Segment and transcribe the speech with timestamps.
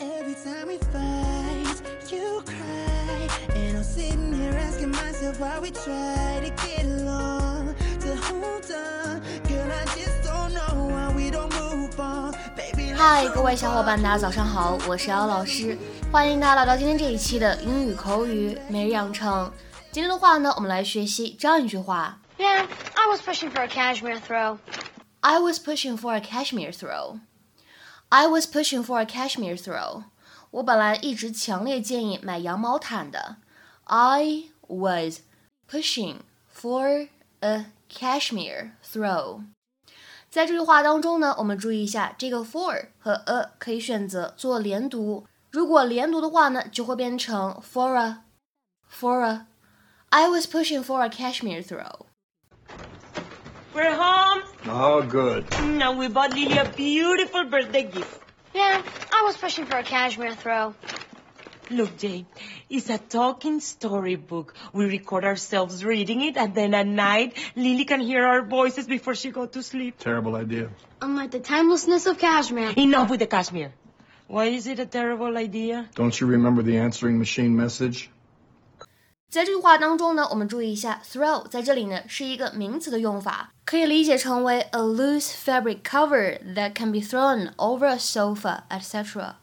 [0.00, 3.28] Every time we fight, you cry.
[3.54, 9.20] And I'm sitting here asking myself why we try to get along, to hold on.
[9.48, 12.34] Girl, I just don't know why we don't move on.
[12.56, 15.76] Baby, 嗨，各位小伙伴，大家早上好，我是姚老师，
[16.10, 19.52] 欢迎大家来到今天这一期的英语口语每日养成。
[19.90, 24.58] 今天的话呢，我们来学习这样一句话 Yeah, I was pushing for a cashmere throw.
[25.20, 27.20] ：I was pushing for a cashmere throw.
[28.08, 30.04] I was pushing for a cashmere throw.
[30.50, 33.36] 我本来一直强烈建议买羊毛毯的。
[33.84, 35.20] I was
[35.70, 36.16] pushing
[36.54, 37.08] for
[37.40, 39.44] a cashmere throw.
[40.30, 45.26] 在这句话当中呢，我们注意一下，这个 for 和 a 可以选择做连读。
[45.50, 48.22] 如果连读的话呢，就会变成 for a
[48.90, 52.06] for a。I was pushing for a cashmere throw.
[53.74, 54.25] We're home.
[54.65, 55.49] Oh, good.
[55.61, 58.19] Now we bought Lily a beautiful birthday gift.
[58.53, 60.73] Yeah, I was pushing for a cashmere throw.
[61.69, 62.25] Look, Jay,
[62.69, 64.53] it's a talking storybook.
[64.73, 69.15] We record ourselves reading it, and then at night, Lily can hear our voices before
[69.15, 69.99] she go to sleep.
[69.99, 70.69] Terrible idea.
[71.01, 72.73] Unlike the timelessness of cashmere.
[72.77, 73.73] Enough with the cashmere.
[74.27, 75.89] Why is it a terrible idea?
[75.95, 78.09] Don't you remember the answering machine message?
[79.29, 89.33] 在这句话当中呢，我们注意一下，throw 在这里呢是一个名词的用法，可以理解成为 a loose fabric cover that can be thrown over a sofa, etc.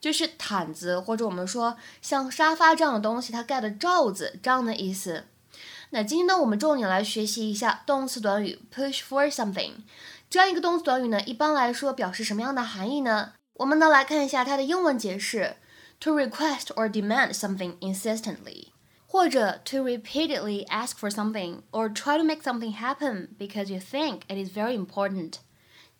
[0.00, 5.24] 就是毯子或者我们说像沙发这样的东西，它盖的罩子这样的意思。
[5.90, 9.72] 那今天呢，我们重点来学习一下动词短语 push for something。
[10.28, 13.34] 这样一个动词短语呢，一般来说表示什么样的含义呢？
[13.54, 15.56] 我们呢来看一下它的英文解释
[16.00, 18.66] ：to request or demand something insistently。
[19.07, 24.43] 或者 to repeatedly ask for something or try to make something happen because you think it
[24.43, 25.33] is very important，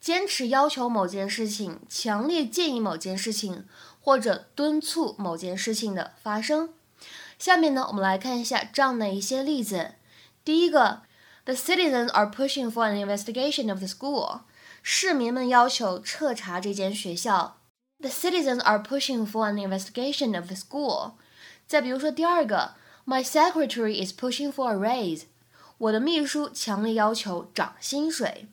[0.02, 3.66] 坚持要求某件事情，强烈建议某件事情，
[4.02, 6.74] 或者敦促某件事情的发生。
[7.38, 9.94] 下面呢，我们来看一下这样的一些例子。
[10.44, 11.04] 第一个，
[11.46, 14.42] The citizens are pushing for an investigation of the school。
[14.82, 17.58] 市民们要求彻查这间学校。
[18.00, 21.14] The citizens are pushing for an investigation of the school。
[21.68, 22.74] 再比如说第二个。
[23.08, 25.24] My secretary is pushing for a raise.
[25.78, 28.48] 我的秘书强烈要求涨薪水。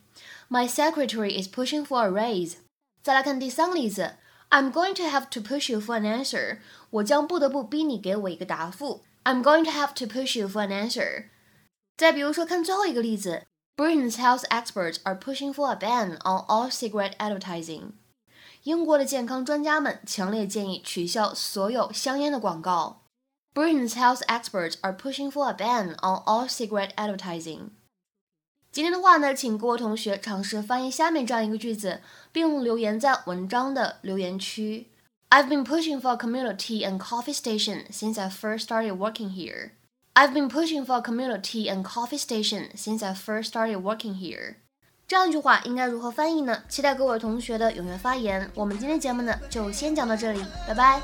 [0.49, 2.55] My secretary is pushing for a raise.
[3.01, 4.17] 再来看第三个例子，
[4.49, 6.59] I'm going to have to push you for an answer.
[6.89, 9.03] 我将不得不逼你给我一个答复。
[9.23, 11.25] I'm going to have to push you for an answer.
[11.95, 13.43] 再比如说，看最后一个例子，
[13.77, 17.91] Britain's health experts are pushing for a ban on all cigarette advertising.
[18.63, 23.03] 英国的健康专家们强烈建议取消所有香烟的广告。
[23.55, 27.71] Britain's health experts are pushing for a ban on all cigarette advertising.
[28.71, 32.01] 今天的话呢，请各位同学尝试翻译下面这样一个句子，
[32.31, 34.87] 并留言在文章的留言区。
[35.29, 39.71] I've been pushing for a community and coffee station since I first started working here.
[40.13, 44.55] I've been pushing for a community and coffee station since I first started working here.
[45.07, 46.63] 这样一句话应该如何翻译呢？
[46.69, 48.49] 期待各位同学的踊跃发言。
[48.55, 51.01] 我们今天节目呢就先讲到这里，拜拜。